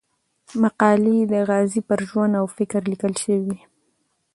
مقالې 0.61 1.17
د 1.31 1.33
غازي 1.49 1.81
پر 1.87 1.99
ژوند 2.09 2.33
او 2.41 2.45
فکر 2.57 2.81
ليکل 2.91 3.13
شوې 3.23 3.39
وې. 3.45 3.59